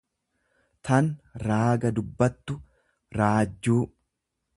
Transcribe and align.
tan 0.87 1.09
raaga 1.43 1.91
dubbattu, 1.99 2.57
raajjuu. 3.21 3.79